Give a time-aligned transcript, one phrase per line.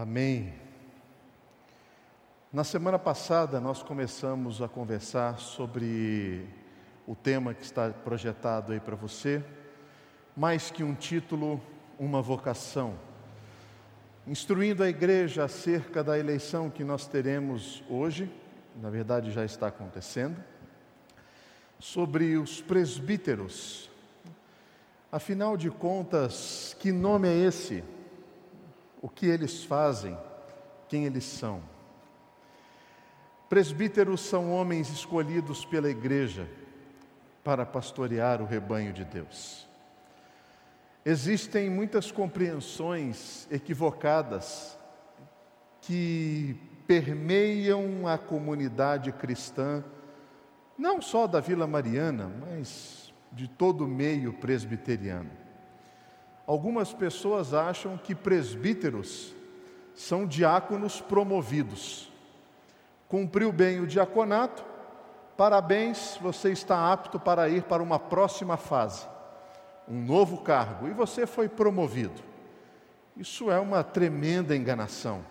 [0.00, 0.54] Amém.
[2.52, 6.46] Na semana passada nós começamos a conversar sobre
[7.04, 9.44] o tema que está projetado aí para você,
[10.36, 11.60] mais que um título,
[11.98, 12.96] uma vocação.
[14.24, 18.32] Instruindo a igreja acerca da eleição que nós teremos hoje,
[18.80, 20.36] na verdade já está acontecendo,
[21.80, 23.90] sobre os presbíteros.
[25.10, 27.82] Afinal de contas, que nome é esse?
[29.00, 30.16] O que eles fazem,
[30.88, 31.62] quem eles são.
[33.48, 36.48] Presbíteros são homens escolhidos pela igreja
[37.42, 39.66] para pastorear o rebanho de Deus.
[41.04, 44.76] Existem muitas compreensões equivocadas
[45.80, 46.54] que
[46.86, 49.82] permeiam a comunidade cristã,
[50.76, 55.47] não só da Vila Mariana, mas de todo o meio presbiteriano.
[56.48, 59.34] Algumas pessoas acham que presbíteros
[59.94, 62.10] são diáconos promovidos.
[63.06, 64.64] Cumpriu bem o diaconato,
[65.36, 69.06] parabéns, você está apto para ir para uma próxima fase,
[69.86, 72.22] um novo cargo, e você foi promovido.
[73.14, 75.22] Isso é uma tremenda enganação.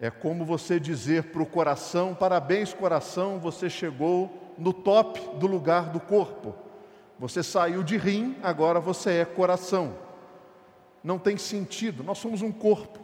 [0.00, 5.90] É como você dizer para o coração: parabéns, coração, você chegou no top do lugar
[5.90, 6.67] do corpo.
[7.18, 9.96] Você saiu de rim, agora você é coração.
[11.02, 13.00] Não tem sentido, nós somos um corpo.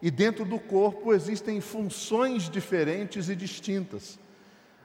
[0.00, 4.18] E dentro do corpo existem funções diferentes e distintas.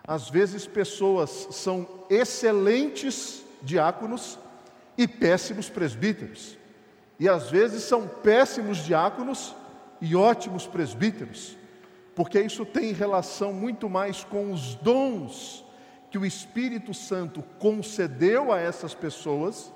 [0.06, 4.38] Às vezes, pessoas são excelentes diáconos
[4.98, 6.58] e péssimos presbíteros.
[7.20, 9.56] E às vezes são péssimos diáconos
[10.02, 11.58] e ótimos presbíteros,
[12.14, 15.65] porque isso tem relação muito mais com os dons
[16.16, 19.74] que o Espírito Santo concedeu a essas pessoas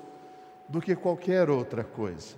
[0.70, 2.34] do que qualquer outra coisa.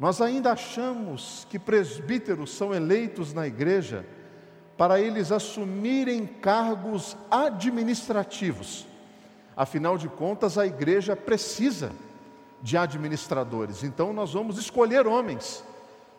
[0.00, 4.04] Nós ainda achamos que presbíteros são eleitos na igreja
[4.76, 8.84] para eles assumirem cargos administrativos.
[9.56, 11.92] Afinal de contas, a igreja precisa
[12.60, 13.84] de administradores.
[13.84, 15.62] Então, nós vamos escolher homens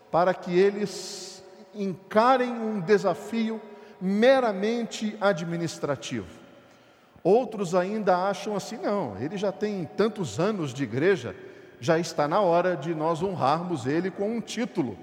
[0.09, 1.43] para que eles
[1.75, 3.61] encarem um desafio
[3.99, 6.42] meramente administrativo.
[7.23, 11.35] Outros ainda acham assim: não, ele já tem tantos anos de igreja,
[11.79, 14.97] já está na hora de nós honrarmos ele com um título.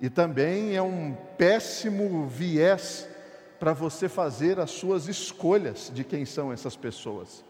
[0.00, 3.08] E também é um péssimo viés
[3.58, 7.44] para você fazer as suas escolhas de quem são essas pessoas.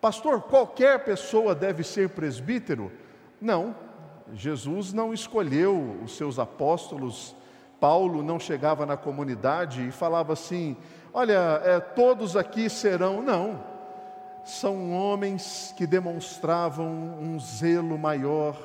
[0.00, 2.92] Pastor, qualquer pessoa deve ser presbítero?
[3.40, 3.74] Não,
[4.34, 7.34] Jesus não escolheu os seus apóstolos,
[7.84, 10.74] Paulo não chegava na comunidade e falava assim:
[11.12, 13.20] olha, é, todos aqui serão.
[13.20, 13.62] Não.
[14.42, 16.86] São homens que demonstravam
[17.20, 18.56] um zelo maior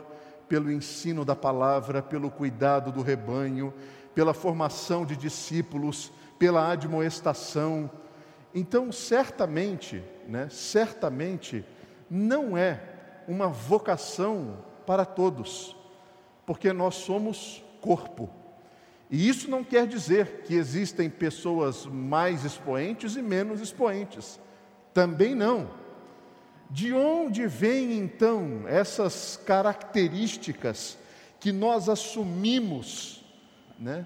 [0.47, 3.73] pelo ensino da palavra, pelo cuidado do rebanho,
[4.15, 7.91] pela formação de discípulos, pela admoestação.
[8.55, 11.65] Então, certamente, né, certamente,
[12.09, 12.81] não é
[13.27, 15.75] uma vocação para todos,
[16.45, 18.38] porque nós somos corpo.
[19.09, 24.39] E isso não quer dizer que existem pessoas mais expoentes e menos expoentes.
[24.93, 25.71] Também não.
[26.69, 30.97] De onde vêm então essas características
[31.39, 33.25] que nós assumimos
[33.79, 34.05] né,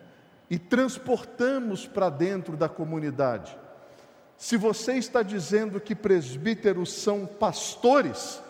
[0.49, 3.57] e transportamos para dentro da comunidade?
[4.37, 8.41] Se você está dizendo que presbíteros são pastores,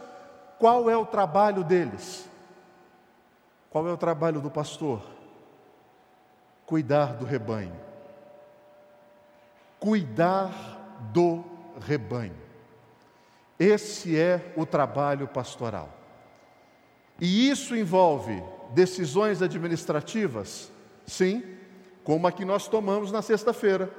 [0.60, 2.30] qual é o trabalho deles?
[3.72, 5.02] Qual é o trabalho do pastor?
[6.66, 7.76] Cuidar do rebanho.
[9.80, 10.52] Cuidar
[11.12, 11.44] do
[11.80, 12.36] rebanho.
[13.60, 15.90] Esse é o trabalho pastoral.
[17.20, 20.72] E isso envolve decisões administrativas?
[21.06, 21.44] Sim,
[22.04, 23.90] como a que nós tomamos na sexta-feira.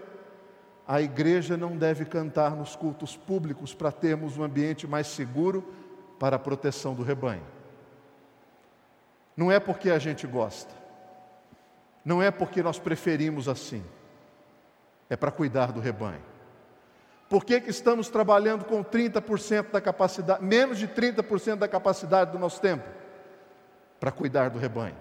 [0.86, 5.64] A igreja não deve cantar nos cultos públicos para termos um ambiente mais seguro
[6.18, 7.42] para a proteção do rebanho.
[9.36, 10.74] Não é porque a gente gosta,
[12.04, 13.82] não é porque nós preferimos assim,
[15.08, 16.22] é para cuidar do rebanho.
[17.28, 22.38] Por que, que estamos trabalhando com 30% da capacidade, menos de 30% da capacidade do
[22.38, 22.84] nosso tempo?
[23.98, 24.96] Para cuidar do rebanho.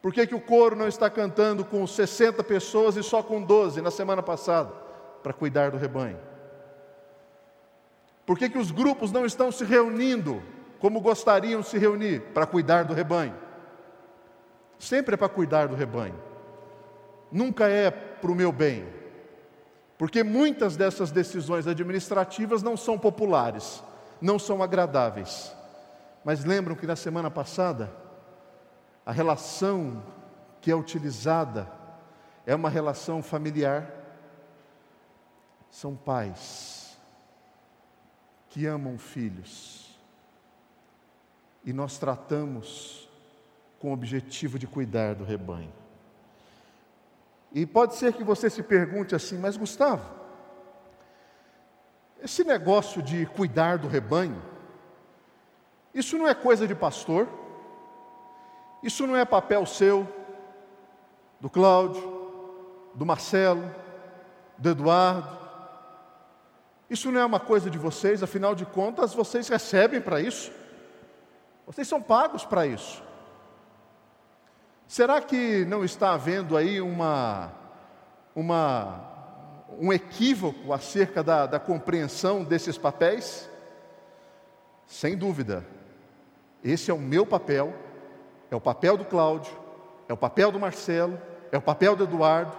[0.00, 3.82] Por que, que o coro não está cantando com 60 pessoas e só com 12
[3.82, 4.70] na semana passada?
[5.22, 6.18] Para cuidar do rebanho.
[8.24, 10.40] Por que, que os grupos não estão se reunindo
[10.78, 12.20] como gostariam de se reunir?
[12.32, 13.49] Para cuidar do rebanho
[14.80, 16.18] sempre é para cuidar do rebanho,
[17.30, 18.84] nunca é para o meu bem,
[19.98, 23.84] porque muitas dessas decisões administrativas não são populares,
[24.20, 25.54] não são agradáveis.
[26.24, 27.92] Mas lembram que na semana passada
[29.04, 30.02] a relação
[30.60, 31.70] que é utilizada
[32.46, 33.90] é uma relação familiar.
[35.70, 36.98] São pais
[38.48, 39.98] que amam filhos
[41.64, 43.09] e nós tratamos
[43.80, 45.72] com o objetivo de cuidar do rebanho.
[47.52, 50.04] E pode ser que você se pergunte assim, mas Gustavo,
[52.22, 54.40] esse negócio de cuidar do rebanho,
[55.94, 57.26] isso não é coisa de pastor?
[58.82, 60.06] Isso não é papel seu,
[61.40, 62.02] do Cláudio,
[62.94, 63.74] do Marcelo,
[64.58, 65.38] do Eduardo?
[66.88, 70.52] Isso não é uma coisa de vocês, afinal de contas, vocês recebem para isso?
[71.66, 73.09] Vocês são pagos para isso.
[74.90, 77.52] Será que não está havendo aí uma,
[78.34, 79.04] uma,
[79.78, 83.48] um equívoco acerca da, da compreensão desses papéis?
[84.88, 85.64] Sem dúvida,
[86.64, 87.72] esse é o meu papel,
[88.50, 89.56] é o papel do Cláudio,
[90.08, 91.16] é o papel do Marcelo,
[91.52, 92.56] é o papel do Eduardo,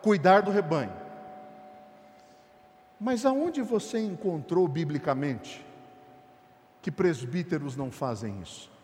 [0.00, 0.94] cuidar do rebanho.
[2.98, 5.62] Mas aonde você encontrou biblicamente
[6.80, 8.74] que presbíteros não fazem isso?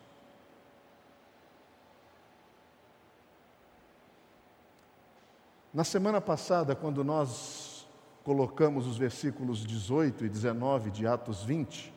[5.73, 7.89] Na semana passada, quando nós
[8.25, 11.91] colocamos os versículos 18 e 19 de Atos 20,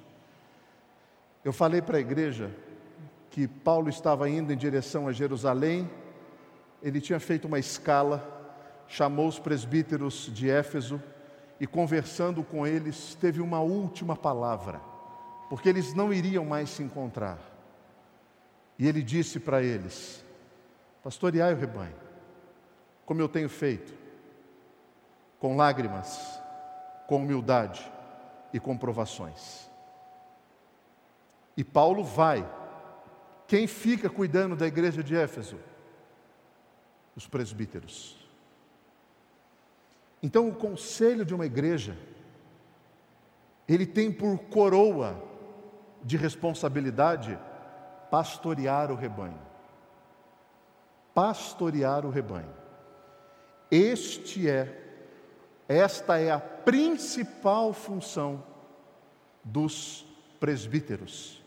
[1.43, 2.55] eu falei para a igreja
[3.29, 5.91] que Paulo estava indo em direção a Jerusalém,
[6.81, 8.23] ele tinha feito uma escala,
[8.87, 11.03] chamou os presbíteros de Éfeso
[11.59, 14.79] e, conversando com eles, teve uma última palavra,
[15.49, 17.39] porque eles não iriam mais se encontrar.
[18.79, 20.23] E ele disse para eles:
[21.03, 22.04] Pastoreai o rebanho
[23.05, 23.93] como eu tenho feito,
[25.39, 26.39] com lágrimas,
[27.07, 27.91] com humildade
[28.51, 29.69] e com provações.
[31.55, 32.49] E Paulo vai.
[33.47, 35.57] Quem fica cuidando da igreja de Éfeso?
[37.15, 38.17] Os presbíteros.
[40.21, 41.95] Então, o conselho de uma igreja,
[43.67, 45.21] ele tem por coroa
[46.03, 47.37] de responsabilidade
[48.09, 49.39] pastorear o rebanho.
[51.13, 52.64] Pastorear o rebanho.
[53.69, 54.81] Este é,
[55.67, 58.43] esta é a principal função
[59.43, 60.05] dos
[60.39, 61.43] presbíteros.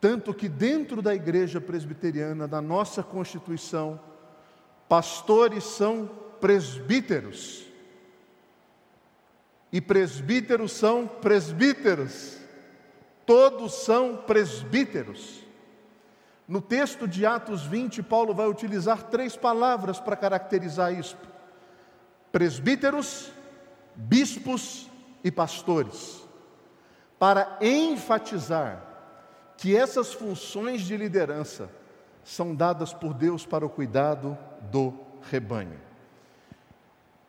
[0.00, 4.00] Tanto que dentro da igreja presbiteriana, da nossa Constituição,
[4.88, 6.08] pastores são
[6.40, 7.64] presbíteros.
[9.72, 12.38] E presbíteros são presbíteros.
[13.26, 15.44] Todos são presbíteros.
[16.48, 21.14] No texto de Atos 20, Paulo vai utilizar três palavras para caracterizar isso:
[22.32, 23.30] presbíteros,
[23.94, 24.88] bispos
[25.22, 26.26] e pastores,
[27.18, 28.82] para enfatizar
[29.58, 31.68] que essas funções de liderança
[32.24, 34.38] são dadas por Deus para o cuidado
[34.70, 34.94] do
[35.30, 35.78] rebanho.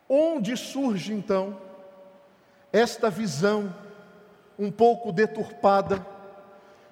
[0.07, 1.59] Onde surge então
[2.71, 3.75] esta visão
[4.57, 6.05] um pouco deturpada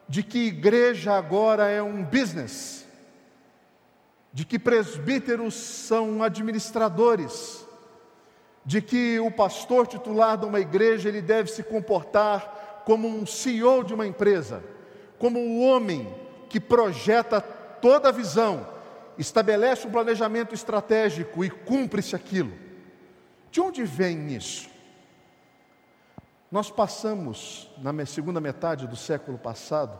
[0.07, 2.85] de que igreja agora é um business,
[4.31, 7.65] de que presbíteros são administradores,
[8.63, 13.83] de que o pastor titular de uma igreja ele deve se comportar como um CEO
[13.83, 14.63] de uma empresa,
[15.17, 16.13] como um homem
[16.49, 18.67] que projeta toda a visão,
[19.17, 22.53] estabelece um planejamento estratégico e cumpre-se aquilo.
[23.51, 24.69] De onde vem isso?
[26.51, 29.99] Nós passamos, na segunda metade do século passado,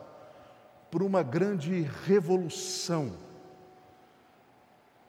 [0.90, 3.14] por uma grande revolução.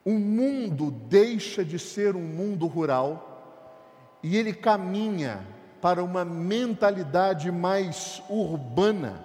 [0.04, 5.46] O mundo deixa de ser um mundo rural e ele caminha
[5.80, 9.24] para uma mentalidade mais urbana.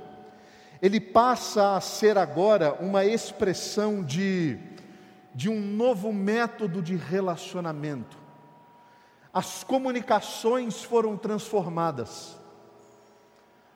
[0.82, 4.60] Ele passa a ser agora uma expressão de,
[5.34, 8.24] de um novo método de relacionamento
[9.34, 12.38] as comunicações foram transformadas.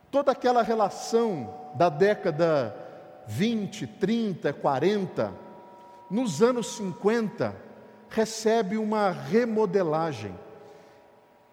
[0.10, 2.76] Toda aquela relação da década
[3.28, 5.34] 20, 30, 40,
[6.10, 7.54] nos anos 50,
[8.10, 10.34] recebe uma remodelagem.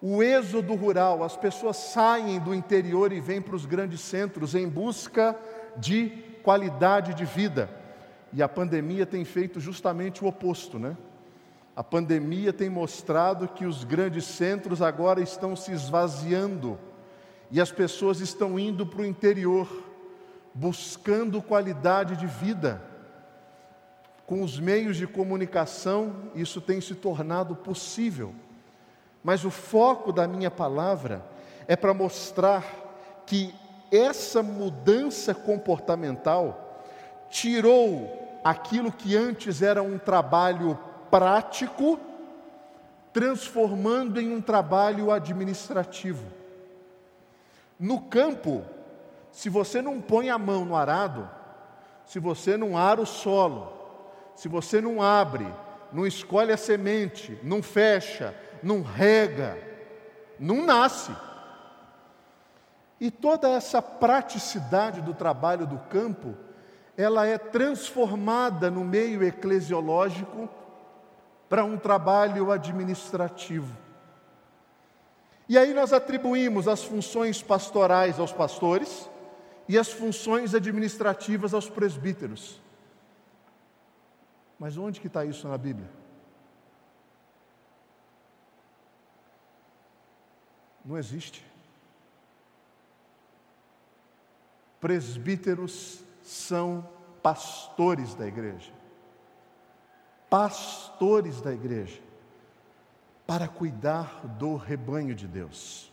[0.01, 4.69] O êxodo rural, as pessoas saem do interior e vêm para os grandes centros em
[4.69, 5.37] busca
[5.77, 6.11] de
[6.45, 7.69] qualidade de vida.
[8.33, 10.97] E a pandemia tem feito justamente o oposto, né?
[11.75, 16.79] A pandemia tem mostrado que os grandes centros agora estão se esvaziando
[17.51, 19.69] e as pessoas estão indo para o interior,
[20.55, 22.83] buscando qualidade de vida.
[24.27, 28.35] Com os meios de comunicação, isso tem se tornado possível.
[29.23, 31.25] Mas o foco da minha palavra
[31.67, 32.65] é para mostrar
[33.27, 33.55] que
[33.91, 36.83] essa mudança comportamental
[37.31, 40.79] tirou aquilo que antes era um trabalho
[41.11, 41.99] prático,
[43.13, 46.44] transformando em um trabalho administrativo.
[47.79, 48.63] No campo,
[49.31, 51.29] se você não põe a mão no arado,
[52.07, 53.73] se você não ara o solo,
[54.35, 55.47] se você não abre,
[55.93, 59.59] não escolhe a semente, não fecha, não rega,
[60.39, 61.15] não nasce.
[63.01, 66.35] E toda essa praticidade do trabalho do campo,
[66.97, 70.49] ela é transformada no meio eclesiológico
[71.49, 73.84] para um trabalho administrativo.
[75.49, 79.09] E aí nós atribuímos as funções pastorais aos pastores
[79.69, 82.61] e as funções administrativas aos presbíteros.
[84.59, 85.91] Mas onde que está isso na Bíblia?
[90.85, 91.45] Não existe.
[94.81, 96.87] Presbíteros são
[97.23, 98.71] pastores da igreja.
[100.29, 102.04] Pastores da igreja.
[103.27, 105.93] Para cuidar do rebanho de Deus.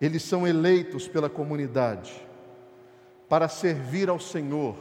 [0.00, 2.26] Eles são eleitos pela comunidade
[3.28, 4.76] para servir ao Senhor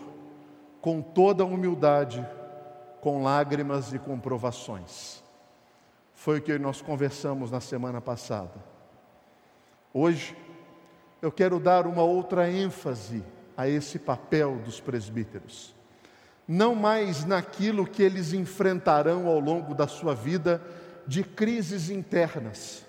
[0.79, 2.25] com toda humildade,
[3.01, 5.21] com lágrimas e com provações.
[6.13, 8.53] Foi o que nós conversamos na semana passada.
[9.93, 10.37] Hoje,
[11.21, 13.23] eu quero dar uma outra ênfase
[13.55, 15.75] a esse papel dos presbíteros.
[16.47, 20.61] Não mais naquilo que eles enfrentarão ao longo da sua vida
[21.07, 22.85] de crises internas.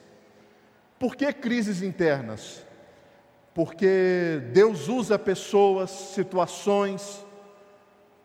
[0.99, 2.67] Por que crises internas?
[3.55, 7.25] Porque Deus usa pessoas, situações,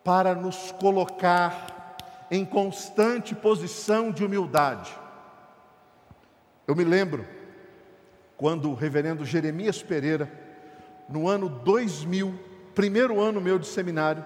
[0.04, 1.96] para nos colocar
[2.30, 4.92] em constante posição de humildade.
[6.68, 7.26] Eu me lembro
[8.36, 10.30] quando o reverendo Jeremias Pereira,
[11.08, 12.34] no ano 2000,
[12.74, 14.26] primeiro ano meu de seminário,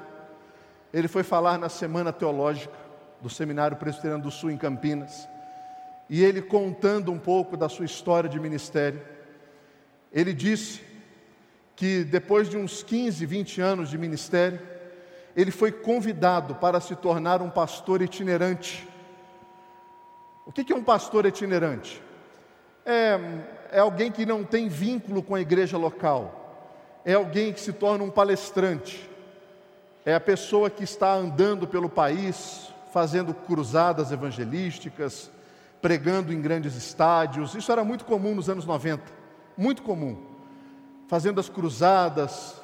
[0.94, 2.74] ele foi falar na Semana Teológica
[3.22, 5.28] do Seminário Presbiteriano do Sul em Campinas,
[6.10, 9.02] e ele contando um pouco da sua história de ministério,
[10.12, 10.82] ele disse
[11.76, 14.60] que depois de uns 15, 20 anos de ministério,
[15.36, 18.88] ele foi convidado para se tornar um pastor itinerante.
[20.46, 22.02] O que é um pastor itinerante?
[22.86, 23.20] É,
[23.74, 28.04] é alguém que não tem vínculo com a igreja local, é alguém que se torna
[28.04, 29.08] um palestrante,
[30.06, 35.30] é a pessoa que está andando pelo país, fazendo cruzadas evangelísticas,
[35.82, 37.56] pregando em grandes estádios.
[37.56, 39.04] Isso era muito comum nos anos 90,
[39.58, 40.18] muito comum.
[41.08, 42.62] Fazendo as cruzadas.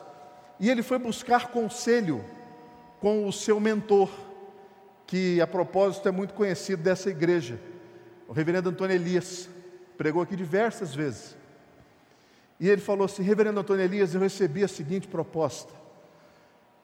[0.60, 2.24] E ele foi buscar conselho
[3.00, 4.10] com o seu mentor,
[5.05, 7.60] que a propósito é muito conhecido dessa igreja,
[8.27, 9.50] o reverendo Antônio Elias,
[9.98, 11.36] pregou aqui diversas vezes.
[12.60, 15.74] E ele falou assim: Reverendo Antônio Elias, eu recebi a seguinte proposta,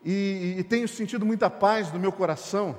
[0.04, 2.76] e, e tenho sentido muita paz no meu coração,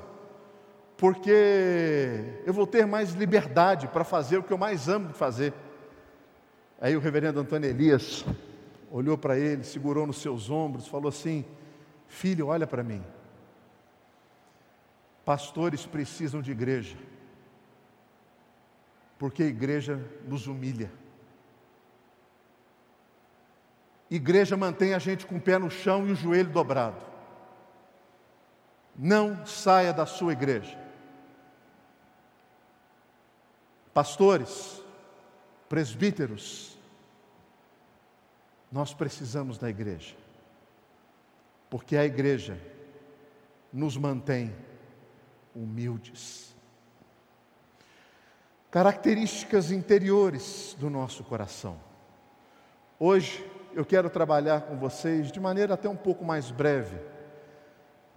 [1.00, 5.54] porque eu vou ter mais liberdade para fazer o que eu mais amo fazer.
[6.78, 8.22] Aí o reverendo Antônio Elias
[8.90, 11.42] olhou para ele, segurou nos seus ombros, falou assim:
[12.06, 13.02] Filho, olha para mim.
[15.24, 16.98] Pastores precisam de igreja,
[19.18, 20.92] porque a igreja nos humilha.
[24.10, 27.00] Igreja mantém a gente com o pé no chão e o joelho dobrado.
[28.94, 30.79] Não saia da sua igreja.
[34.00, 34.82] Pastores,
[35.68, 36.74] presbíteros,
[38.72, 40.16] nós precisamos da igreja,
[41.68, 42.58] porque a igreja
[43.70, 44.56] nos mantém
[45.54, 46.56] humildes.
[48.70, 51.78] Características interiores do nosso coração.
[52.98, 56.96] Hoje eu quero trabalhar com vocês de maneira até um pouco mais breve.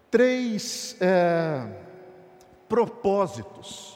[0.09, 1.67] Três é,
[2.69, 3.92] propósitos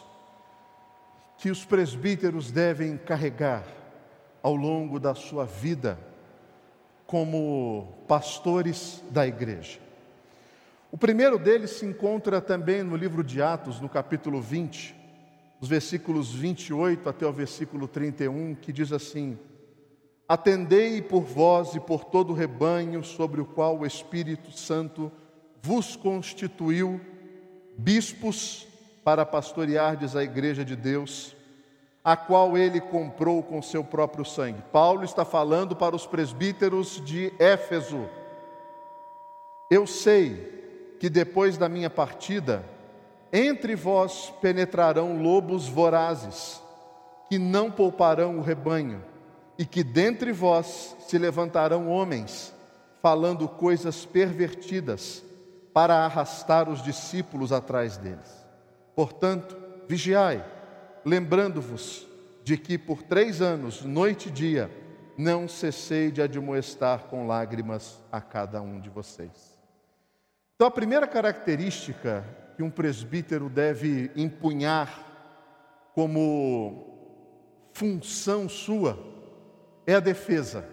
[1.48, 3.64] que os presbíteros devem carregar
[4.44, 5.98] ao longo da sua vida
[7.06, 9.80] como pastores da igreja.
[10.92, 14.94] O primeiro deles se encontra também no livro de Atos, no capítulo 20,
[15.58, 19.40] dos versículos 28 até o versículo 31, que diz assim:
[20.28, 25.10] Atendei por vós e por todo o rebanho sobre o qual o Espírito Santo
[25.62, 27.00] vos constituiu
[27.78, 28.68] bispos
[29.08, 31.34] para pastoreardes a igreja de Deus,
[32.08, 34.64] a qual ele comprou com seu próprio sangue.
[34.72, 38.08] Paulo está falando para os presbíteros de Éfeso.
[39.70, 42.64] Eu sei que depois da minha partida,
[43.34, 46.64] entre vós penetrarão lobos vorazes,
[47.28, 49.04] que não pouparão o rebanho,
[49.58, 52.54] e que dentre vós se levantarão homens,
[53.02, 55.22] falando coisas pervertidas,
[55.74, 58.48] para arrastar os discípulos atrás deles.
[58.96, 59.58] Portanto,
[59.90, 60.42] vigiai,
[61.08, 62.06] lembrando-vos
[62.44, 64.70] de que por três anos, noite e dia,
[65.18, 69.58] não cessei de admoestar com lágrimas a cada um de vocês.
[70.56, 72.26] Então, a primeira característica
[72.58, 75.06] que um presbítero deve empunhar
[75.94, 76.86] como
[77.72, 79.00] função sua
[79.86, 80.68] é a defesa.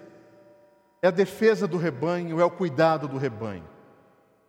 [1.00, 3.64] É a defesa do rebanho, é o cuidado do rebanho.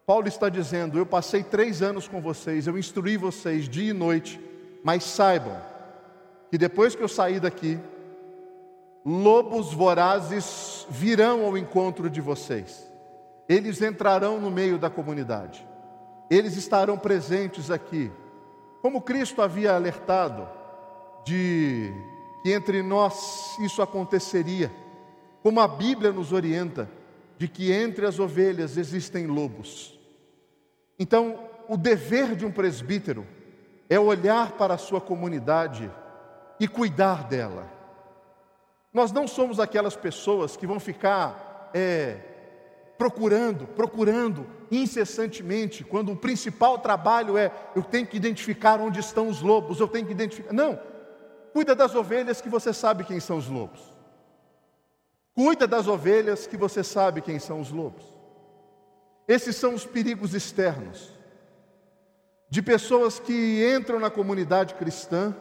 [0.05, 4.39] Paulo está dizendo: Eu passei três anos com vocês, eu instruí vocês dia e noite,
[4.83, 5.74] mas saibam
[6.55, 7.77] que depois que eu sair daqui,
[9.05, 12.89] lobos vorazes virão ao encontro de vocês.
[13.49, 15.67] Eles entrarão no meio da comunidade.
[16.29, 18.09] Eles estarão presentes aqui.
[18.81, 20.47] Como Cristo havia alertado
[21.25, 21.91] de
[22.41, 24.71] que entre nós isso aconteceria,
[25.43, 26.89] como a Bíblia nos orienta
[27.37, 29.99] de que entre as ovelhas existem lobos.
[30.97, 33.27] Então, o dever de um presbítero
[33.89, 35.91] é olhar para a sua comunidade
[36.59, 37.71] e cuidar dela.
[38.93, 42.17] Nós não somos aquelas pessoas que vão ficar é,
[42.97, 49.41] procurando, procurando incessantemente, quando o principal trabalho é eu tenho que identificar onde estão os
[49.41, 50.53] lobos, eu tenho que identificar.
[50.53, 50.79] Não,
[51.53, 53.93] cuida das ovelhas que você sabe quem são os lobos.
[55.33, 58.05] Cuida das ovelhas que você sabe quem são os lobos.
[59.27, 61.11] Esses são os perigos externos
[62.49, 65.35] de pessoas que entram na comunidade cristã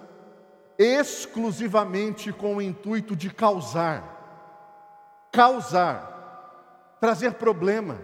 [0.78, 8.00] exclusivamente com o intuito de causar, causar, trazer problema.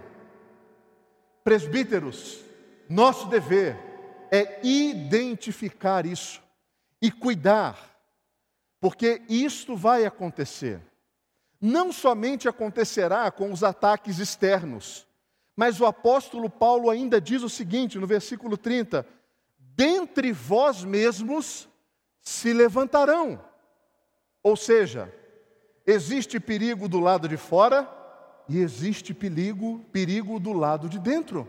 [1.42, 2.40] Presbíteros,
[2.88, 3.76] nosso dever
[4.30, 6.42] é identificar isso
[7.00, 7.78] e cuidar,
[8.80, 10.80] porque isto vai acontecer.
[11.60, 15.06] Não somente acontecerá com os ataques externos,
[15.56, 19.06] mas o apóstolo Paulo ainda diz o seguinte no versículo 30:
[19.58, 21.69] dentre vós mesmos
[22.20, 23.42] se levantarão.
[24.42, 25.12] Ou seja,
[25.86, 27.88] existe perigo do lado de fora
[28.48, 31.46] e existe perigo, perigo do lado de dentro.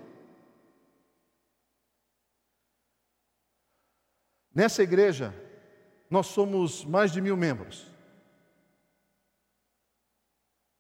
[4.54, 5.34] Nessa igreja,
[6.10, 7.90] nós somos mais de mil membros.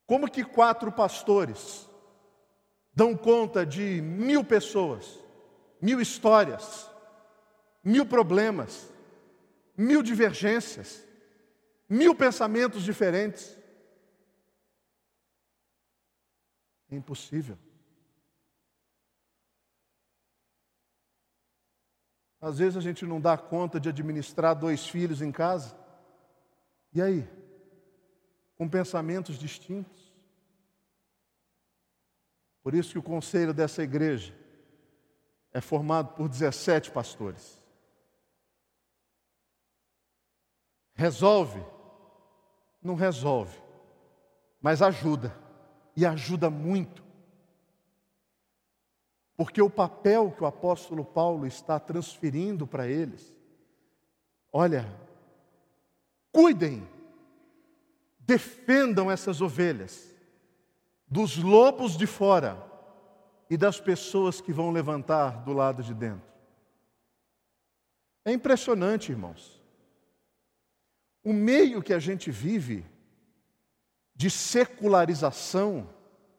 [0.05, 1.89] Como que quatro pastores
[2.93, 5.17] dão conta de mil pessoas,
[5.81, 6.91] mil histórias,
[7.81, 8.90] mil problemas,
[9.81, 11.05] mil divergências,
[11.89, 13.57] mil pensamentos diferentes.
[16.89, 17.57] É impossível.
[22.39, 25.77] Às vezes a gente não dá conta de administrar dois filhos em casa.
[26.93, 27.29] E aí?
[28.57, 30.11] Com pensamentos distintos.
[32.63, 34.35] Por isso que o conselho dessa igreja
[35.53, 37.60] é formado por 17 pastores.
[41.01, 41.59] Resolve?
[42.79, 43.57] Não resolve,
[44.61, 45.35] mas ajuda,
[45.95, 47.03] e ajuda muito.
[49.35, 53.33] Porque o papel que o apóstolo Paulo está transferindo para eles,
[54.53, 54.87] olha,
[56.31, 56.87] cuidem,
[58.19, 60.13] defendam essas ovelhas
[61.07, 62.63] dos lobos de fora
[63.49, 66.31] e das pessoas que vão levantar do lado de dentro.
[68.23, 69.60] É impressionante, irmãos.
[71.23, 72.85] O meio que a gente vive
[74.15, 75.89] de secularização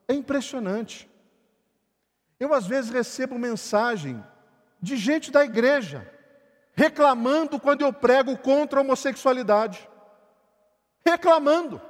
[0.09, 1.09] é impressionante.
[2.39, 4.25] Eu às vezes recebo mensagem
[4.81, 6.11] de gente da igreja
[6.75, 9.89] reclamando quando eu prego contra a homossexualidade.
[11.05, 11.81] Reclamando.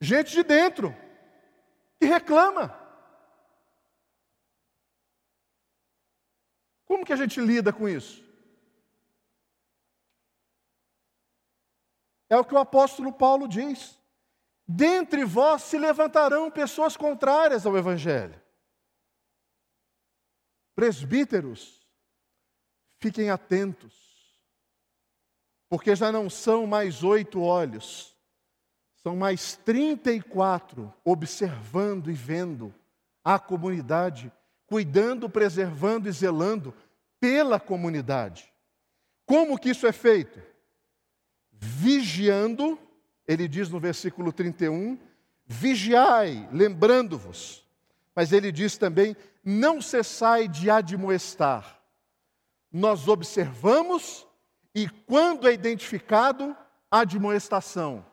[0.00, 0.94] Gente de dentro
[1.98, 2.78] que reclama.
[6.84, 8.22] Como que a gente lida com isso?
[12.34, 13.96] É o que o apóstolo Paulo diz.
[14.66, 18.42] Dentre vós se levantarão pessoas contrárias ao Evangelho.
[20.74, 21.86] Presbíteros,
[22.98, 23.94] fiquem atentos,
[25.68, 28.16] porque já não são mais oito olhos,
[28.96, 32.74] são mais trinta e quatro observando e vendo
[33.22, 34.32] a comunidade,
[34.66, 36.74] cuidando, preservando e zelando
[37.20, 38.52] pela comunidade.
[39.24, 40.53] Como que isso é feito?
[41.64, 42.78] Vigiando,
[43.26, 44.98] ele diz no versículo 31,
[45.46, 47.66] vigiai, lembrando-vos.
[48.14, 51.80] Mas ele diz também, não cessai de admoestar.
[52.70, 54.26] Nós observamos
[54.74, 56.54] e quando é identificado,
[56.90, 58.04] admoestação.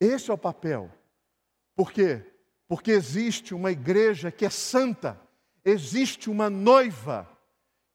[0.00, 0.90] Esse é o papel.
[1.76, 2.24] Por quê?
[2.66, 5.20] Porque existe uma igreja que é santa,
[5.64, 7.28] existe uma noiva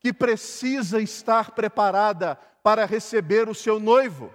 [0.06, 4.32] que precisa estar preparada para receber o seu noivo.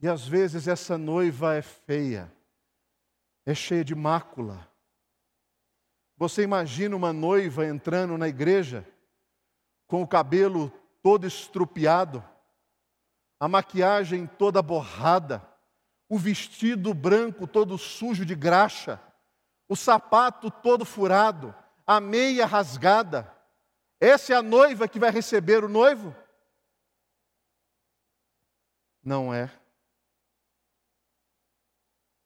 [0.00, 2.32] E às vezes essa noiva é feia,
[3.44, 4.66] é cheia de mácula.
[6.16, 8.88] Você imagina uma noiva entrando na igreja
[9.86, 12.24] com o cabelo todo estrupiado,
[13.38, 15.46] a maquiagem toda borrada,
[16.08, 18.98] o vestido branco todo sujo de graxa,
[19.68, 21.54] o sapato todo furado,
[21.86, 23.35] a meia rasgada.
[24.00, 26.14] Essa é a noiva que vai receber o noivo?
[29.02, 29.50] Não é.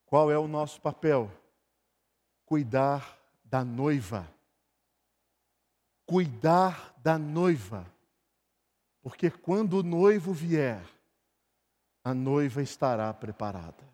[0.06, 1.30] Qual é o nosso papel?
[2.44, 4.28] Cuidar da noiva.
[6.04, 7.86] Cuidar da noiva.
[9.02, 10.82] Porque quando o noivo vier,
[12.02, 13.88] a noiva estará preparada.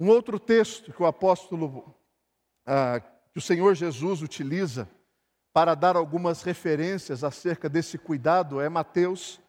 [0.00, 1.94] Um outro texto que o apóstolo,
[2.64, 4.88] ah, que o Senhor Jesus utiliza
[5.58, 9.40] para dar algumas referências acerca desse cuidado é Mateus,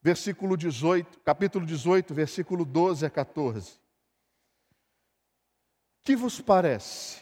[0.00, 3.72] versículo 18, capítulo 18, versículo 12 a 14.
[6.04, 7.20] Que vos parece?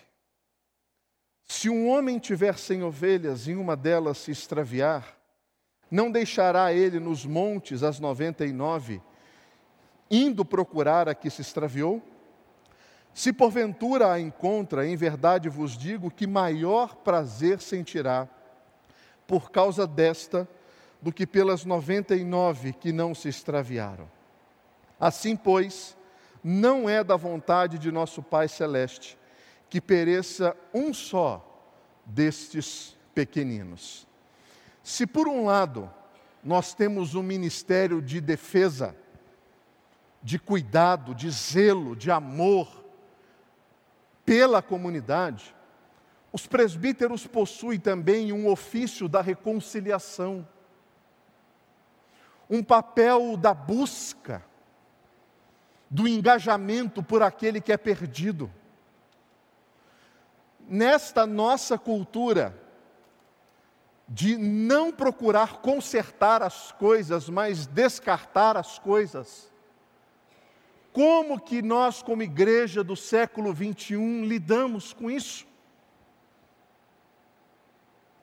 [1.46, 5.16] Se um homem tiver cem ovelhas e uma delas se extraviar,
[5.90, 9.00] não deixará ele nos montes as noventa e nove,
[10.10, 12.02] indo procurar a que se extraviou?
[13.14, 18.28] Se porventura a encontra, em verdade vos digo que maior prazer sentirá
[19.24, 20.48] por causa desta
[21.00, 24.10] do que pelas noventa e nove que não se extraviaram.
[24.98, 25.96] Assim, pois,
[26.42, 29.16] não é da vontade de nosso Pai Celeste
[29.70, 31.42] que pereça um só
[32.04, 34.06] destes pequeninos.
[34.82, 35.90] Se por um lado
[36.42, 38.94] nós temos um ministério de defesa,
[40.22, 42.83] de cuidado, de zelo, de amor,
[44.24, 45.54] pela comunidade,
[46.32, 50.46] os presbíteros possuem também um ofício da reconciliação,
[52.50, 54.44] um papel da busca,
[55.88, 58.50] do engajamento por aquele que é perdido.
[60.66, 62.60] Nesta nossa cultura,
[64.08, 69.50] de não procurar consertar as coisas, mas descartar as coisas,
[70.94, 75.44] como que nós, como igreja do século 21, lidamos com isso?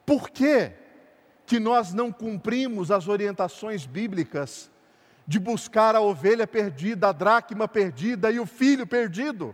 [0.06, 0.72] Por que,
[1.46, 4.72] que nós não cumprimos as orientações bíblicas
[5.28, 9.54] de buscar a ovelha perdida, a dracma perdida e o filho perdido?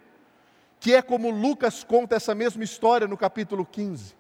[0.80, 4.15] Que é como Lucas conta essa mesma história no capítulo 15.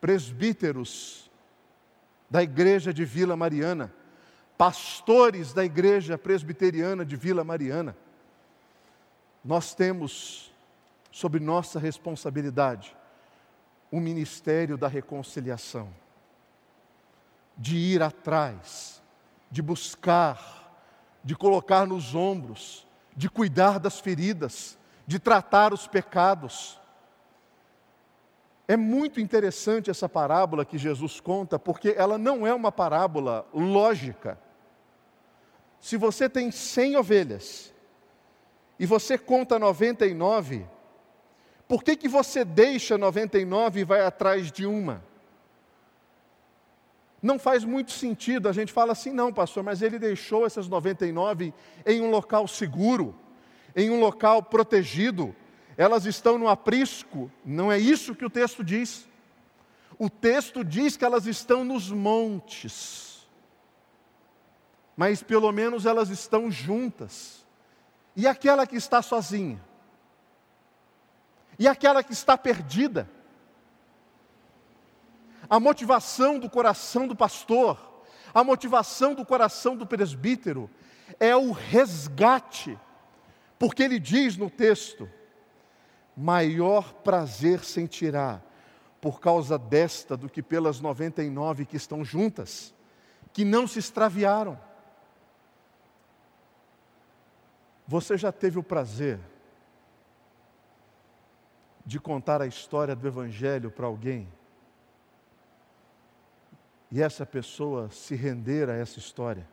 [0.00, 1.30] Presbíteros
[2.28, 3.94] da igreja de Vila Mariana,
[4.58, 7.96] pastores da igreja presbiteriana de Vila Mariana,
[9.44, 10.52] nós temos
[11.12, 12.96] sob nossa responsabilidade
[13.90, 15.88] o ministério da reconciliação,
[17.56, 19.00] de ir atrás,
[19.48, 20.74] de buscar,
[21.22, 22.84] de colocar nos ombros,
[23.16, 26.78] de cuidar das feridas, de tratar os pecados.
[28.66, 34.38] É muito interessante essa parábola que Jesus conta, porque ela não é uma parábola lógica
[35.80, 37.72] se você tem 100 ovelhas
[38.78, 40.66] e você conta 99,
[41.66, 45.02] por que, que você deixa 99 e vai atrás de uma?
[47.20, 51.52] Não faz muito sentido, a gente fala assim, não, pastor, mas ele deixou essas 99
[51.84, 53.14] em um local seguro,
[53.74, 55.34] em um local protegido,
[55.76, 57.30] elas estão no aprisco.
[57.44, 59.08] Não é isso que o texto diz.
[59.98, 63.07] O texto diz que elas estão nos montes
[64.98, 67.46] mas pelo menos elas estão juntas.
[68.16, 69.64] E aquela que está sozinha?
[71.56, 73.08] E aquela que está perdida?
[75.48, 77.78] A motivação do coração do pastor,
[78.34, 80.68] a motivação do coração do presbítero
[81.20, 82.76] é o resgate,
[83.56, 85.08] porque ele diz no texto:
[86.16, 88.42] maior prazer sentirá
[89.00, 92.74] por causa desta do que pelas 99 que estão juntas,
[93.32, 94.66] que não se extraviaram.
[97.88, 99.18] Você já teve o prazer
[101.86, 104.30] de contar a história do Evangelho para alguém?
[106.90, 109.48] E essa pessoa se render a essa história,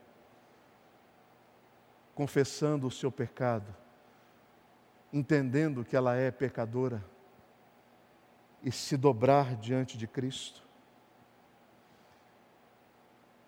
[2.13, 3.73] confessando o seu pecado,
[5.13, 7.01] entendendo que ela é pecadora
[8.61, 10.61] e se dobrar diante de Cristo?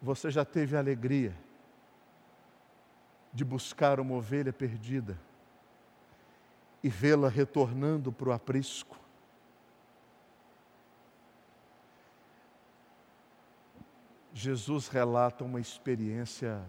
[0.02, 1.36] Você já teve a alegria
[3.38, 5.16] de buscar uma ovelha perdida
[6.84, 8.98] e vê-la retornando para o aprisco.
[14.34, 16.66] Jesus relata uma experiência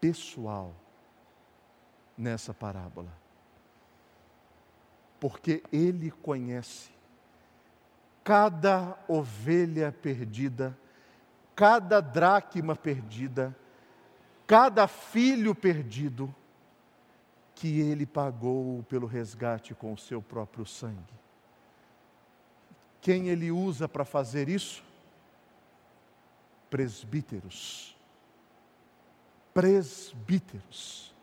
[0.00, 0.74] pessoal
[2.18, 3.12] nessa parábola.
[5.20, 6.90] Porque ele conhece
[8.24, 10.76] cada ovelha perdida,
[11.54, 13.56] cada dracma perdida,
[14.52, 16.34] cada filho perdido,
[17.54, 21.14] que ele pagou pelo resgate com o seu próprio sangue.
[23.00, 24.84] Quem ele usa para fazer isso?
[26.68, 27.96] Presbíteros.
[29.54, 31.14] Presbíteros.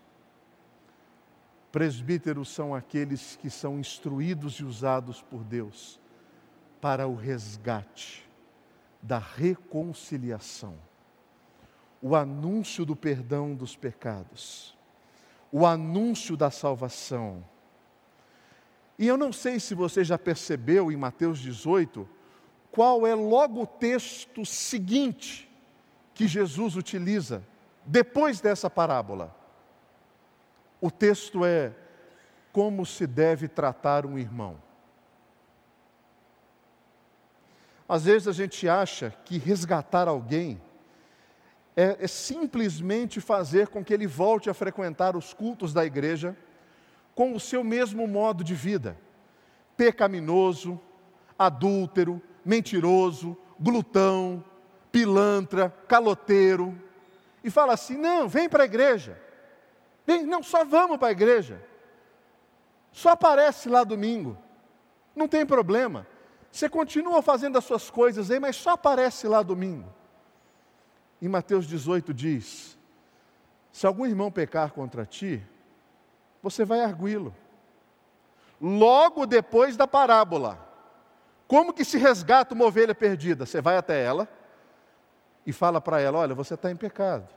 [1.71, 5.99] Presbíteros são aqueles que são instruídos e usados por Deus
[6.81, 8.27] para o resgate,
[9.03, 10.88] da reconciliação,
[12.01, 14.77] o anúncio do perdão dos pecados,
[15.51, 17.43] o anúncio da salvação.
[18.97, 22.07] E eu não sei se você já percebeu em Mateus 18
[22.71, 25.49] qual é logo o texto seguinte
[26.13, 27.43] que Jesus utiliza
[27.85, 29.35] depois dessa parábola.
[30.81, 31.73] O texto é
[32.51, 34.61] como se deve tratar um irmão.
[37.87, 40.61] Às vezes a gente acha que resgatar alguém
[41.79, 46.35] é, é, simplesmente fazer com que ele volte a frequentar os cultos da igreja
[47.15, 48.97] com o seu mesmo modo de vida,
[49.77, 50.77] pecaminoso,
[51.37, 54.43] adúltero, mentiroso, glutão,
[54.91, 56.77] pilantra, caloteiro,
[57.45, 59.17] e fala assim: não, vem para a igreja,
[60.05, 61.65] vem, não, só vamos para a igreja,
[62.91, 64.37] só aparece lá domingo,
[65.15, 66.05] não tem problema.
[66.51, 69.97] Você continua fazendo as suas coisas aí, mas só aparece lá domingo.
[71.21, 72.77] Em Mateus 18 diz:
[73.71, 75.41] Se algum irmão pecar contra ti,
[76.41, 77.35] você vai arguí-lo.
[78.61, 80.67] Logo depois da parábola,
[81.47, 83.45] como que se resgata uma ovelha perdida?
[83.45, 84.27] Você vai até ela
[85.45, 87.27] e fala para ela: Olha, você está em pecado.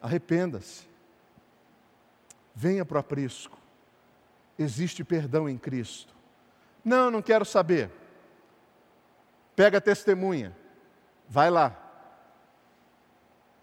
[0.00, 0.90] Arrependa-se.
[2.54, 3.56] Venha para o aprisco.
[4.58, 6.14] Existe perdão em Cristo.
[6.84, 7.90] Não, não quero saber.
[9.54, 10.56] Pega a testemunha,
[11.32, 11.74] vai lá.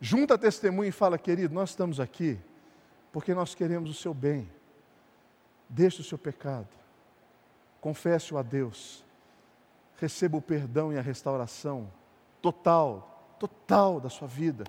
[0.01, 2.39] Junta a testemunha e fala, querido, nós estamos aqui
[3.12, 4.49] porque nós queremos o seu bem.
[5.69, 6.67] Deixe o seu pecado,
[7.79, 9.05] confesse-o a Deus,
[9.97, 11.91] receba o perdão e a restauração
[12.41, 14.63] total, total da sua vida.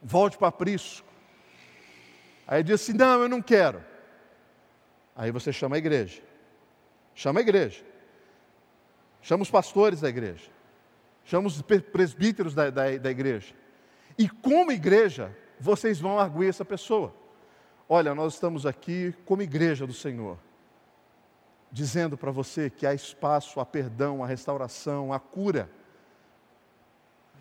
[0.00, 1.08] Volte para aprisco.
[2.46, 3.82] Aí diz assim: não, eu não quero.
[5.16, 6.22] Aí você chama a igreja.
[7.16, 7.84] Chama a igreja.
[9.20, 10.51] Chama os pastores da igreja.
[11.24, 13.54] Chama os presbíteros da, da, da igreja.
[14.18, 17.14] E como igreja, vocês vão arguir essa pessoa.
[17.88, 20.38] Olha, nós estamos aqui como igreja do Senhor,
[21.70, 25.70] dizendo para você que há espaço, há perdão, há restauração, há cura.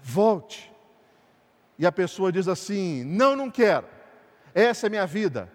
[0.02, 0.72] Volte.
[1.78, 3.88] E a pessoa diz assim: Não, não quero.
[4.54, 5.50] Essa é minha vida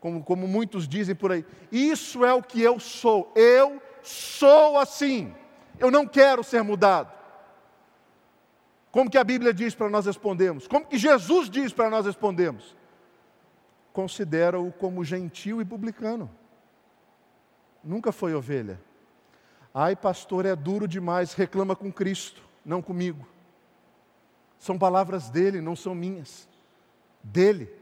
[0.00, 1.44] como, como muitos dizem por aí.
[1.70, 3.30] Isso é o que eu sou.
[3.36, 5.34] Eu sou assim.
[5.80, 7.10] Eu não quero ser mudado.
[8.92, 10.68] Como que a Bíblia diz para nós respondermos?
[10.68, 12.76] Como que Jesus diz para nós respondermos?
[13.92, 16.30] Considera-o como gentil e publicano.
[17.82, 18.80] Nunca foi ovelha.
[19.72, 23.26] Ai, pastor, é duro demais, reclama com Cristo, não comigo.
[24.58, 26.46] São palavras dele, não são minhas.
[27.22, 27.79] Dele.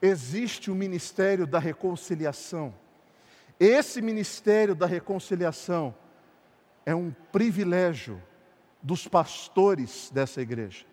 [0.00, 2.74] Existe o ministério da reconciliação.
[3.58, 5.94] Esse ministério da reconciliação
[6.86, 8.22] é um privilégio
[8.82, 10.86] dos pastores dessa igreja.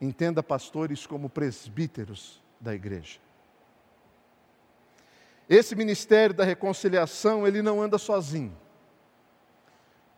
[0.00, 3.18] Entenda pastores como presbíteros da igreja.
[5.48, 8.54] Esse ministério da reconciliação, ele não anda sozinho.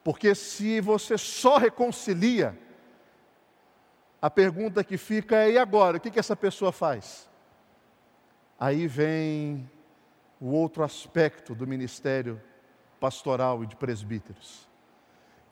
[0.02, 2.58] Porque se você só reconcilia,
[4.20, 5.96] a pergunta que fica é: e agora?
[5.96, 7.28] O que, que essa pessoa faz?
[8.58, 9.70] Aí vem
[10.40, 12.40] o outro aspecto do ministério
[12.98, 14.68] pastoral e de presbíteros,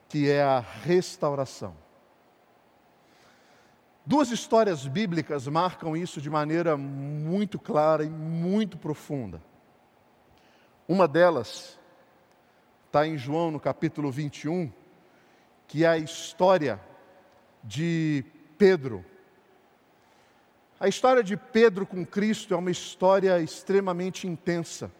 [0.09, 1.77] que é a restauração.
[4.05, 9.43] Duas histórias bíblicas marcam isso de maneira muito clara e muito profunda.
[10.87, 11.77] Uma delas
[12.87, 14.73] está em João, no capítulo 21,
[15.67, 16.81] que é a história
[17.65, 18.25] de
[18.59, 19.05] Pedro.
[20.79, 24.91] A história de Pedro com Cristo é uma história extremamente intensa,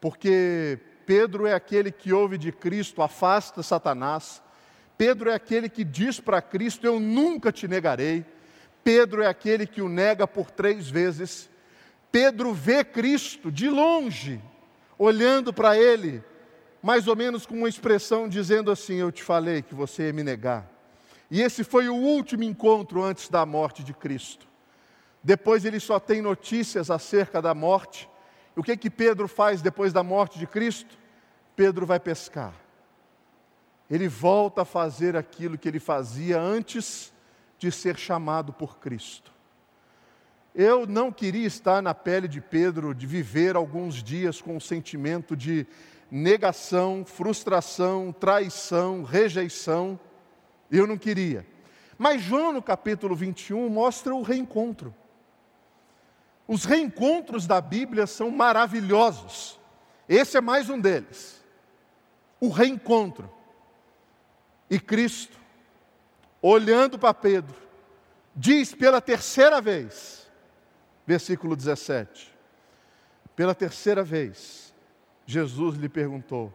[0.00, 4.42] porque Pedro é aquele que ouve de Cristo, afasta Satanás.
[4.96, 8.24] Pedro é aquele que diz para Cristo: Eu nunca te negarei.
[8.82, 11.50] Pedro é aquele que o nega por três vezes.
[12.12, 14.40] Pedro vê Cristo de longe,
[14.96, 16.22] olhando para ele,
[16.80, 20.22] mais ou menos com uma expressão dizendo assim: Eu te falei que você ia me
[20.22, 20.73] negar.
[21.34, 24.46] E esse foi o último encontro antes da morte de Cristo.
[25.20, 28.08] Depois ele só tem notícias acerca da morte.
[28.54, 30.96] O que que Pedro faz depois da morte de Cristo?
[31.56, 32.54] Pedro vai pescar.
[33.90, 37.12] Ele volta a fazer aquilo que ele fazia antes
[37.58, 39.32] de ser chamado por Cristo.
[40.54, 45.36] Eu não queria estar na pele de Pedro, de viver alguns dias com o sentimento
[45.36, 45.66] de
[46.08, 49.98] negação, frustração, traição, rejeição.
[50.74, 51.46] Eu não queria.
[51.96, 54.94] Mas João, no capítulo 21, mostra o reencontro.
[56.48, 59.58] Os reencontros da Bíblia são maravilhosos.
[60.08, 61.42] Esse é mais um deles.
[62.40, 63.30] O reencontro.
[64.68, 65.38] E Cristo,
[66.42, 67.54] olhando para Pedro,
[68.34, 70.28] diz pela terceira vez,
[71.06, 72.34] versículo 17:
[73.36, 74.74] pela terceira vez,
[75.26, 76.52] Jesus lhe perguntou: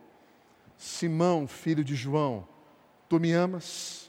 [0.78, 2.48] Simão, filho de João,
[3.08, 4.09] tu me amas?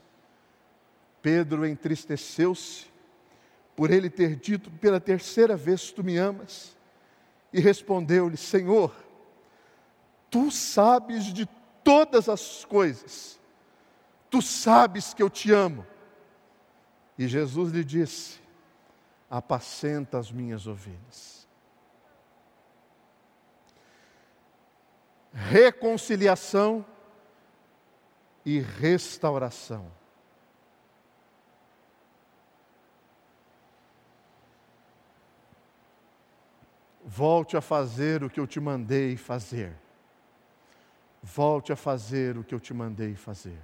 [1.22, 2.87] Pedro entristeceu-se
[3.76, 6.76] por ele ter dito pela terceira vez: Tu me amas?
[7.52, 8.94] E respondeu-lhe: Senhor,
[10.30, 11.46] tu sabes de
[11.83, 13.40] todas as coisas
[14.30, 15.85] Tu sabes que eu te amo.
[17.18, 18.40] E Jesus lhe disse:
[19.28, 21.48] Apacenta as minhas ovelhas.
[25.33, 26.87] Reconciliação
[28.46, 29.90] e restauração.
[37.12, 39.77] Volte a fazer o que eu te mandei fazer.
[41.20, 43.59] Volte a fazer o que eu te mandei fazer.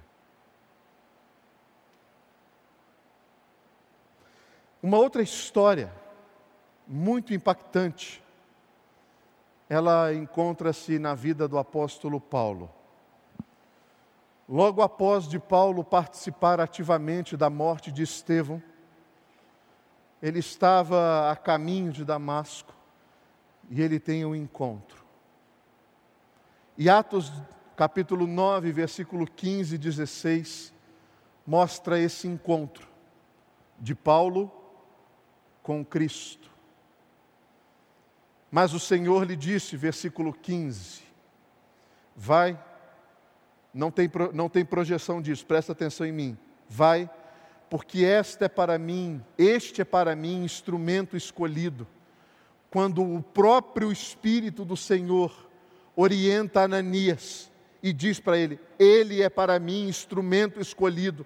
[4.83, 5.89] Uma outra história
[6.85, 8.21] muito impactante,
[9.69, 12.69] ela encontra-se na vida do apóstolo Paulo.
[14.47, 18.61] Logo após de Paulo participar ativamente da morte de Estevão,
[20.21, 22.75] ele estava a caminho de Damasco
[23.69, 25.05] e ele tem um encontro.
[26.77, 27.31] E Atos
[27.75, 30.73] capítulo 9, versículo 15 e 16
[31.45, 32.87] mostra esse encontro
[33.79, 34.51] de Paulo
[35.61, 36.49] com Cristo.
[38.49, 41.03] Mas o Senhor lhe disse, versículo 15:
[42.15, 42.59] Vai,
[43.73, 46.37] não tem, não tem projeção disso, presta atenção em mim.
[46.67, 47.09] Vai,
[47.69, 51.87] porque esta é para mim, este é para mim instrumento escolhido.
[52.69, 55.49] Quando o próprio Espírito do Senhor
[55.95, 57.51] orienta Ananias
[57.81, 61.25] e diz para ele: Ele é para mim instrumento escolhido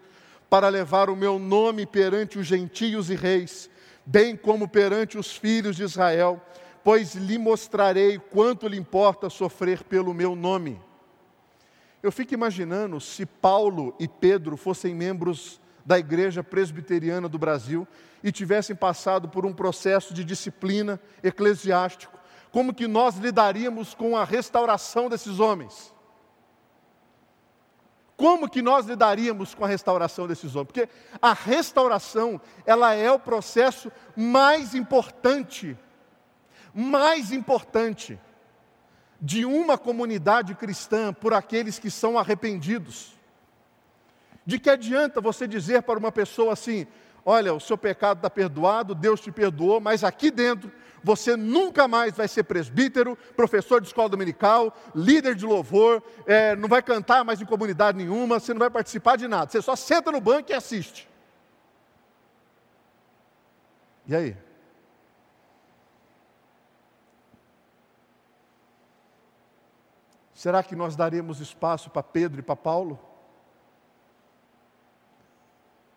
[0.50, 3.70] para levar o meu nome perante os gentios e reis
[4.06, 6.42] bem como perante os filhos de Israel,
[6.84, 10.80] pois lhe mostrarei quanto lhe importa sofrer pelo meu nome.
[12.02, 17.88] Eu fico imaginando se Paulo e Pedro fossem membros da Igreja Presbiteriana do Brasil
[18.24, 22.20] e tivessem passado por um processo de disciplina eclesiástico,
[22.52, 25.94] como que nós lidaríamos com a restauração desses homens?
[28.18, 30.68] Como que nós lidaríamos com a restauração desses homens?
[30.68, 30.90] Porque
[31.20, 35.76] a restauração, ela é o processo mais importante,
[36.72, 38.20] mais importante
[39.20, 43.14] de uma comunidade cristã por aqueles que são arrependidos.
[44.52, 46.86] De que adianta você dizer para uma pessoa assim:
[47.24, 50.70] olha, o seu pecado está perdoado, Deus te perdoou, mas aqui dentro
[51.02, 56.68] você nunca mais vai ser presbítero, professor de escola dominical, líder de louvor, é, não
[56.68, 60.12] vai cantar mais em comunidade nenhuma, você não vai participar de nada, você só senta
[60.12, 61.08] no banco e assiste.
[64.06, 64.38] E aí?
[70.34, 73.11] Será que nós daremos espaço para Pedro e para Paulo?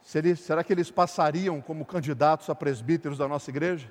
[0.05, 3.91] Será que eles passariam como candidatos a presbíteros da nossa igreja?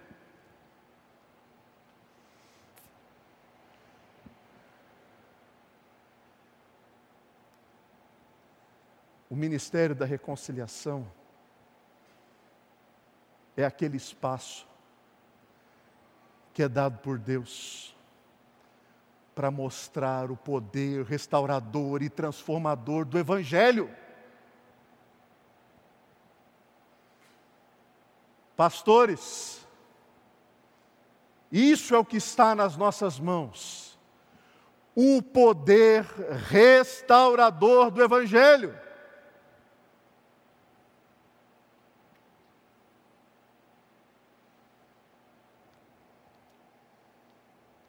[9.28, 11.12] O ministério da reconciliação
[13.58, 14.68] é aquele espaço
[16.54, 17.98] que é dado por Deus
[19.34, 23.90] para mostrar o poder restaurador e transformador do Evangelho.
[28.64, 29.68] pastores.
[31.52, 34.00] Isso é o que está nas nossas mãos.
[34.96, 36.06] O poder
[36.48, 38.74] restaurador do Evangelho.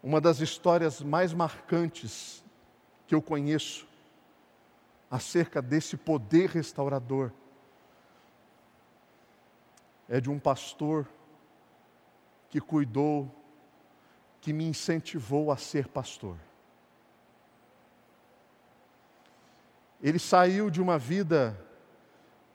[0.03, 2.45] Uma das histórias mais marcantes
[3.07, 3.87] que eu conheço
[5.09, 7.31] acerca desse poder restaurador
[10.09, 11.09] é de um pastor
[12.49, 13.35] que cuidou,
[14.41, 16.37] que me incentivou a ser pastor.
[20.01, 21.59] Ele saiu de uma vida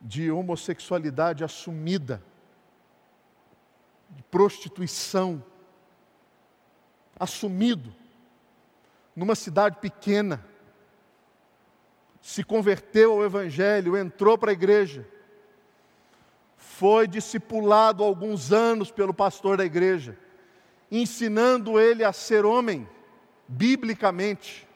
[0.00, 2.22] de homossexualidade assumida,
[4.08, 5.44] de prostituição,
[7.18, 7.94] assumido,
[9.14, 10.42] numa cidade pequena,
[12.22, 15.06] se converteu ao Evangelho, entrou para a igreja,
[16.60, 20.16] foi discipulado alguns anos pelo pastor da igreja,
[20.90, 22.86] ensinando ele a ser homem,
[23.48, 24.68] biblicamente,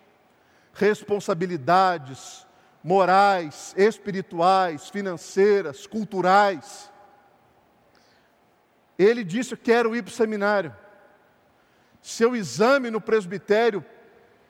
[0.72, 2.46] responsabilidades
[2.82, 6.90] morais, espirituais, financeiras, culturais.
[8.98, 10.74] Ele disse: Quero ir para o seminário.
[12.00, 13.84] Seu exame no presbitério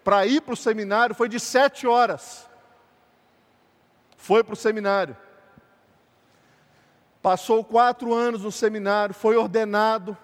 [0.05, 2.49] para ir para o seminário foi de sete horas.
[4.17, 5.17] Foi para o seminário.
[7.25, 10.15] Passou quatro anos no seminário, foi ordenado,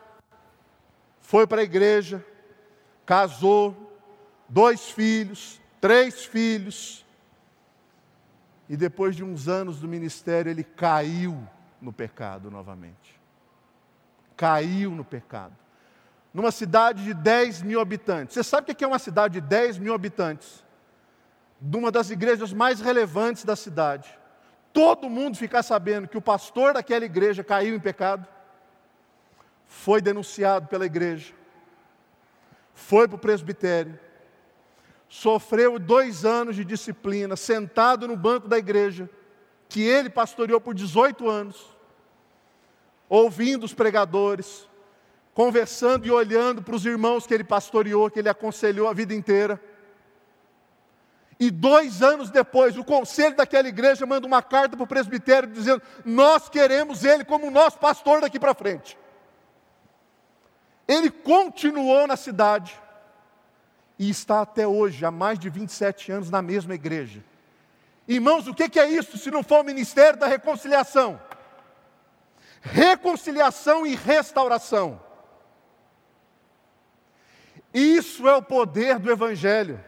[1.18, 2.22] foi para a igreja,
[3.06, 3.98] casou,
[4.46, 7.06] dois filhos, três filhos.
[8.68, 11.42] E depois de uns anos do ministério, ele caiu
[11.80, 13.18] no pecado novamente.
[14.36, 15.56] Caiu no pecado
[16.34, 18.34] numa cidade de 10 mil habitantes.
[18.34, 20.62] Você sabe o que é uma cidade de 10 mil habitantes?
[21.58, 24.19] De uma das igrejas mais relevantes da cidade.
[24.72, 28.26] Todo mundo ficar sabendo que o pastor daquela igreja caiu em pecado,
[29.66, 31.32] foi denunciado pela igreja,
[32.74, 33.98] foi para o presbitério,
[35.08, 39.10] sofreu dois anos de disciplina, sentado no banco da igreja,
[39.68, 41.76] que ele pastoreou por 18 anos,
[43.08, 44.68] ouvindo os pregadores,
[45.34, 49.60] conversando e olhando para os irmãos que ele pastoreou, que ele aconselhou a vida inteira.
[51.40, 55.80] E dois anos depois, o conselho daquela igreja manda uma carta para o presbitério dizendo:
[56.04, 58.98] Nós queremos ele como nosso pastor daqui para frente.
[60.86, 62.78] Ele continuou na cidade
[63.98, 67.24] e está até hoje, há mais de 27 anos, na mesma igreja.
[68.06, 71.18] Irmãos, o que é isso se não for o ministério da reconciliação?
[72.60, 75.00] Reconciliação e restauração.
[77.72, 79.82] Isso é o poder do Evangelho.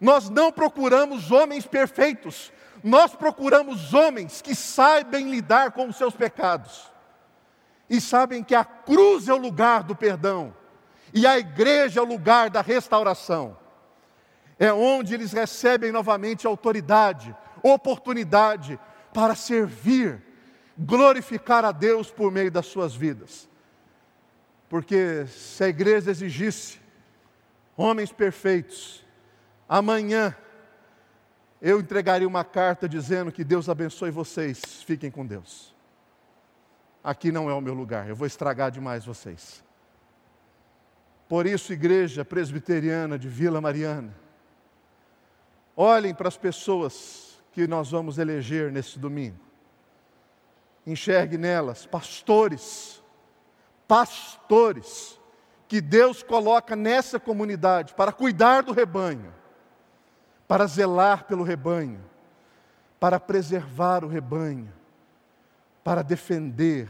[0.00, 6.92] Nós não procuramos homens perfeitos, nós procuramos homens que saibam lidar com os seus pecados
[7.88, 10.54] e sabem que a cruz é o lugar do perdão
[11.12, 13.56] e a igreja é o lugar da restauração.
[14.58, 18.78] É onde eles recebem novamente autoridade, oportunidade
[19.12, 20.22] para servir,
[20.76, 23.48] glorificar a Deus por meio das suas vidas.
[24.68, 26.80] Porque se a igreja exigisse
[27.76, 29.03] homens perfeitos,
[29.68, 30.36] amanhã
[31.60, 35.74] eu entregaria uma carta dizendo que Deus abençoe vocês, fiquem com Deus.
[37.02, 39.64] Aqui não é o meu lugar, eu vou estragar demais vocês.
[41.28, 44.14] Por isso, igreja presbiteriana de Vila Mariana,
[45.76, 49.38] olhem para as pessoas que nós vamos eleger nesse domingo.
[50.86, 53.02] Enxergue nelas pastores,
[53.88, 55.18] pastores
[55.66, 59.32] que Deus coloca nessa comunidade para cuidar do rebanho,
[60.54, 62.00] para zelar pelo rebanho,
[63.00, 64.72] para preservar o rebanho,
[65.82, 66.88] para defender,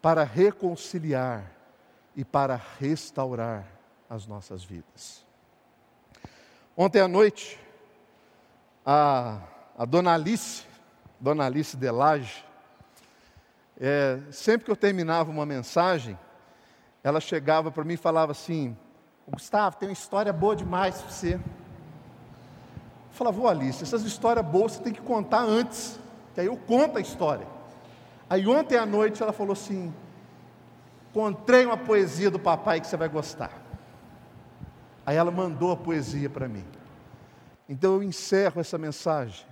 [0.00, 1.50] para reconciliar
[2.14, 3.66] e para restaurar
[4.08, 5.26] as nossas vidas.
[6.76, 7.58] Ontem à noite,
[8.84, 9.40] a,
[9.76, 10.64] a dona Alice,
[11.18, 12.44] dona Alice Delage,
[13.76, 16.16] é, sempre que eu terminava uma mensagem,
[17.02, 18.76] ela chegava para mim e falava assim:
[19.26, 21.40] Gustavo, tem uma história boa demais para você.
[23.16, 25.98] Eu falava, vou Alice, essas histórias boas você tem que contar antes,
[26.34, 27.46] que aí eu conto a história.
[28.28, 29.90] Aí ontem à noite ela falou assim:
[31.08, 33.50] encontrei uma poesia do papai que você vai gostar.
[35.06, 36.66] Aí ela mandou a poesia para mim.
[37.66, 39.46] Então eu encerro essa mensagem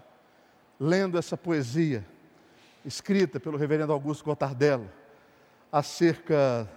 [0.78, 2.04] lendo essa poesia
[2.84, 4.90] escrita pelo reverendo Augusto Gotardello,
[5.72, 6.68] acerca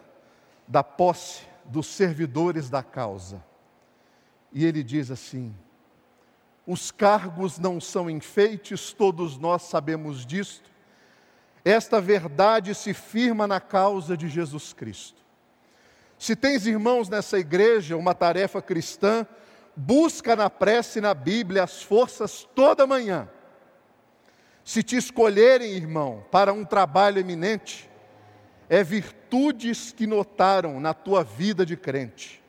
[0.66, 3.44] da posse dos servidores da causa.
[4.54, 5.54] E ele diz assim:
[6.68, 10.70] os cargos não são enfeites, todos nós sabemos disto.
[11.66, 15.22] Esta verdade se firma na causa de Jesus Cristo.
[16.20, 19.26] Se tens irmãos nessa igreja, uma tarefa cristã,
[19.76, 23.30] busca na prece e na Bíblia as forças toda manhã
[24.68, 27.90] se te escolherem, irmão, para um trabalho eminente,
[28.68, 32.44] é virtudes que notaram na tua vida de crente.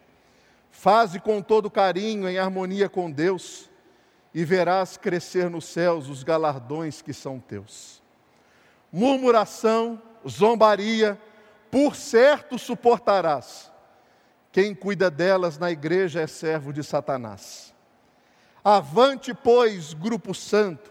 [0.69, 3.71] Faze com todo carinho, em harmonia com Deus,
[4.35, 8.03] e verás crescer nos céus os galardões que são teus.
[8.93, 11.21] Murmuração, zombaria,
[11.71, 13.71] por certo suportarás.
[14.53, 17.75] Quem cuida delas na igreja é servo de Satanás.
[18.65, 20.91] Avante, pois, grupo santo,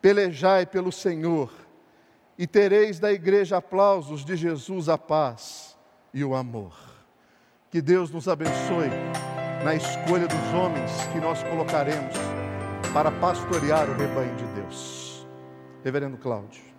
[0.00, 1.52] pelejai pelo Senhor,
[2.36, 5.76] e tereis da igreja aplausos de Jesus a paz
[6.12, 6.74] e o amor.
[7.70, 8.90] Que Deus nos abençoe
[9.64, 12.43] na escolha dos homens que nós colocaremos
[12.94, 15.26] para pastorear o rebanho de Deus.
[15.82, 16.73] Reverendo Cláudio.